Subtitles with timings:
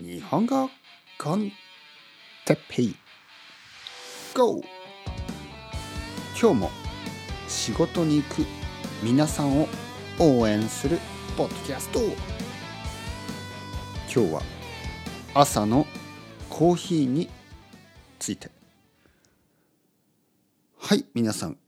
[0.00, 0.70] 日本語
[1.18, 1.52] コン
[2.46, 2.96] テッペイ。
[4.34, 4.62] GO!
[6.40, 6.70] 今日も
[7.46, 8.46] 仕事に行く
[9.02, 9.68] 皆さんを
[10.18, 10.98] 応援する
[11.36, 12.00] ポッドキャスト。
[14.14, 14.42] 今日は
[15.34, 15.86] 朝の
[16.48, 17.28] コーヒーに
[18.18, 18.50] ついて。
[20.78, 21.58] はい皆さん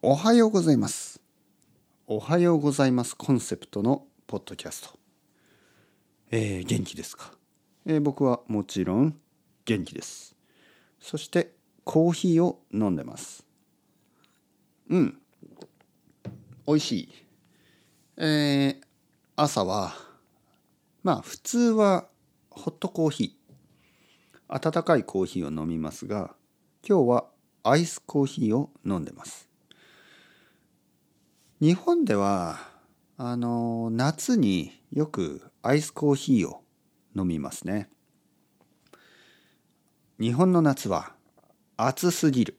[0.00, 1.20] おはようございます。
[2.06, 4.98] おはようございますコンセプトのポッドキャスト。
[6.30, 7.32] えー、元気ですか、
[7.86, 9.16] えー、僕はもちろん
[9.66, 10.34] 元気です。
[11.00, 11.52] そして
[11.84, 13.46] コーヒーを飲んでます。
[14.88, 15.18] うん。
[16.66, 17.08] 美味しい。
[18.16, 18.84] えー、
[19.36, 19.92] 朝は
[21.02, 22.08] まあ普通は
[22.48, 23.44] ホットコーヒー。
[24.48, 26.34] 温かいコーヒーを飲みますが
[26.86, 27.24] 今日は
[27.64, 29.50] アイスコーヒーを飲んでます。
[31.60, 32.58] 日本では
[33.18, 36.63] あの夏によくアイスコーヒーを
[37.16, 37.88] 飲みますね。
[40.18, 41.12] 日本の夏は
[41.76, 42.58] 暑すぎる。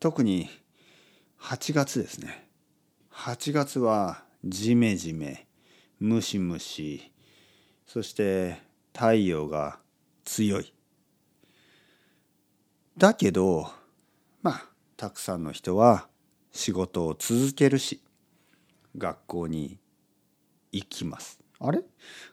[0.00, 0.48] 特に
[1.40, 2.48] 8月ですね。
[3.12, 5.46] 8月はジメジメ
[5.98, 7.12] ムシムシ
[7.86, 8.60] そして
[8.94, 9.78] 太陽が
[10.24, 10.72] 強い。
[12.96, 13.70] だけど
[14.42, 14.64] まあ
[14.96, 16.08] たくさんの人は
[16.52, 18.02] 仕事を続けるし
[18.96, 19.78] 学校に
[20.72, 21.40] 行きます。
[21.60, 21.82] あれ？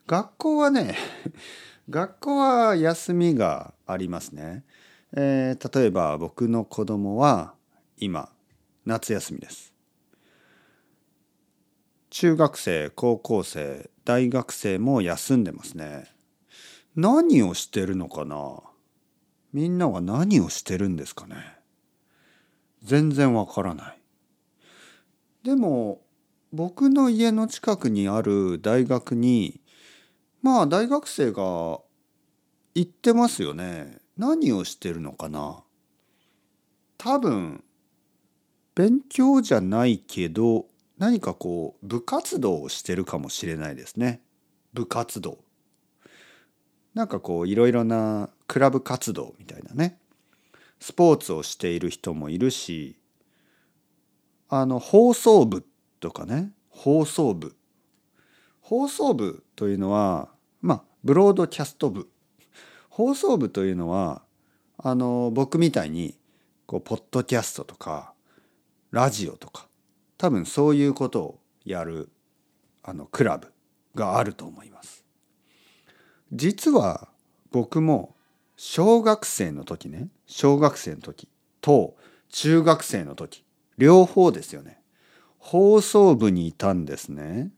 [0.07, 0.95] 学校はね
[1.89, 4.65] 学校は休みがありますね、
[5.13, 7.53] えー、例えば僕の子供は
[7.97, 8.31] 今
[8.85, 9.73] 夏休みです。
[12.09, 16.07] 中学生高校生大学生も休んでますね。
[16.95, 18.61] 何をしてるのかな？
[19.51, 21.35] みんなは何をしてるんですかね？
[22.83, 24.01] 全然わからない。
[25.43, 26.04] でも
[26.55, 29.59] 僕の家の近くにある大学に
[30.41, 31.81] まあ大学生が行
[32.83, 33.97] ってますよね。
[34.17, 35.65] 何をしてるのかな。
[36.97, 37.61] 多分
[38.73, 40.67] 勉強じゃないけど
[40.97, 44.21] 何かこう部活動をしてるかもしれないですね。
[44.73, 45.39] 部活動。
[46.93, 49.99] なんかこういろいろなクラブ活動みたいなね。
[50.79, 52.95] スポーツをしている人もいるし
[54.47, 55.65] あの放送部
[56.05, 57.55] とかね放送部。
[58.61, 60.29] 放送部というのは
[60.61, 62.07] まあブロードキャスト部。
[62.89, 64.21] 放送部というのは
[64.77, 66.15] あの僕みたいに
[66.67, 68.13] こうポッドキャストとか
[68.91, 69.67] ラジオとか
[70.19, 72.09] 多分そういうことをやる
[72.83, 73.51] あのクラブ
[73.95, 75.03] があると思います。
[76.31, 77.07] 実は
[77.51, 78.15] 僕も
[78.57, 81.27] 小学生の時ね小学生の時
[81.61, 81.95] と
[82.29, 83.43] 中学生の時
[83.79, 84.84] 両方ですよね。
[85.47, 87.51] 放送部にいたんですね。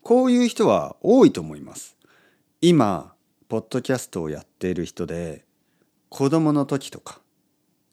[0.00, 1.96] こういう人は多いと思います。
[2.60, 3.14] 今、
[3.48, 5.44] ポッドキャストをやっている人で、
[6.10, 7.20] 子供の時とか、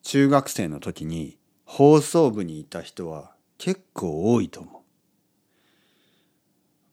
[0.04, 4.82] 中学生の時に放送部にいた人は結構多いと思う。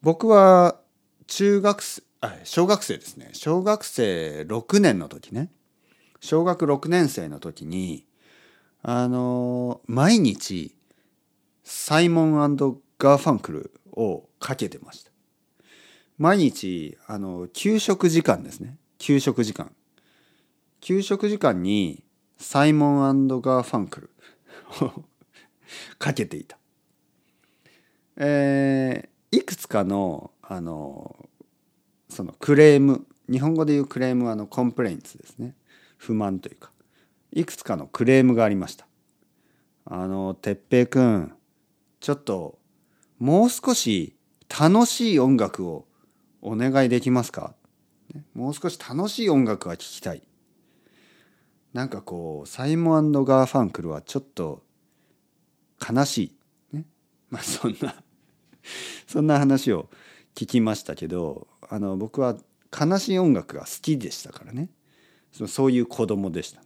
[0.00, 0.80] 僕は
[1.26, 2.02] 中学生、
[2.44, 3.28] 小学生ですね。
[3.34, 5.50] 小学生6年の時ね。
[6.20, 8.06] 小学6年生の時に、
[8.80, 10.77] あの、毎日
[11.70, 15.10] サイモンガーファンクルをかけてました。
[16.16, 18.78] 毎日、あの、給食時間ですね。
[18.96, 19.70] 給食時間。
[20.80, 22.02] 給食時間に
[22.38, 24.10] サイモンガーファンクル
[24.80, 25.04] を
[25.98, 26.56] かけていた。
[28.16, 31.28] えー、いくつかの、あの、
[32.08, 35.54] そのクレーム、日本語で言うクレームはあのコンプレインツですね。
[35.98, 36.70] 不満というか。
[37.30, 38.86] いくつかのクレームがありました。
[39.84, 41.34] あの、てっぺいくん、
[42.00, 42.58] ちょっと
[43.18, 44.16] もう少し
[44.48, 45.86] 楽しい音楽を
[46.40, 47.54] お願いできますか？
[48.34, 50.22] もう少し楽しい音楽が聴きたい。
[51.72, 54.64] なんかこうサイモンガーファンクルはちょっと
[55.86, 56.18] 悲し
[56.72, 56.76] い。
[56.76, 56.86] ね、
[57.30, 58.02] まあそんな
[59.06, 59.90] そんな話を
[60.34, 62.36] 聞きましたけどあの僕は
[62.78, 64.70] 悲しい音楽が好きでしたからね
[65.46, 66.62] そういう子供でした。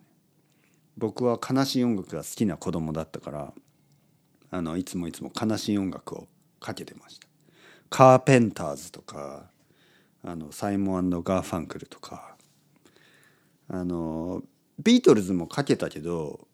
[0.96, 3.54] 僕は悲しい音楽が好きな子供だったから
[4.52, 6.28] あのいつもいつも悲しい音楽を
[6.60, 7.26] かけてました。
[7.88, 9.50] カーペンターズとか
[10.22, 12.36] あのサイモンガーファンクルとか
[13.68, 14.42] あの
[14.78, 16.46] ビートルズもかけたけど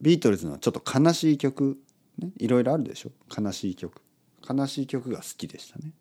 [0.00, 1.78] ビートルズのちょっと悲しい曲、
[2.18, 3.10] ね、いろいろあるでしょ？
[3.36, 4.02] 悲しい曲
[4.48, 5.92] 悲しい曲が好きでしたね。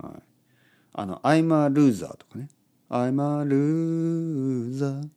[0.00, 0.22] はい、
[0.94, 2.48] あの「I'm a loser」とかね
[2.88, 5.08] 「I'm a loser」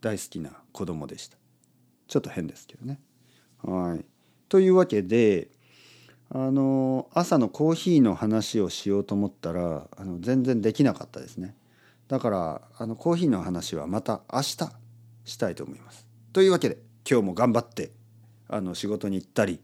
[0.00, 1.36] 大好きな子供でした。
[2.08, 3.00] ちょっと変ですけどね。
[3.62, 4.04] はい。
[4.52, 5.48] というわけで
[6.28, 11.56] あの朝のコーヒーの話をしようと思ったらあの全然できなかったですね。
[12.06, 14.56] だからあのコーヒーの話はまた明日
[15.24, 16.06] したいと思います。
[16.34, 16.76] というわけで
[17.10, 17.92] 今日も頑張って
[18.46, 19.58] あの仕事に行ったり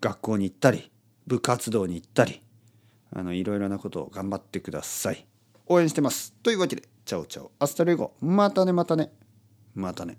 [0.00, 0.92] 学校に行ったり
[1.26, 2.42] 部活動に行ったり
[3.12, 5.26] あのいろいろなことを頑張ってください。
[5.66, 6.32] 応援してます。
[6.44, 7.50] というわけでチャオチャオ。
[7.58, 8.12] Hasta luego。
[8.20, 9.10] またねまたね。
[9.74, 10.16] またね。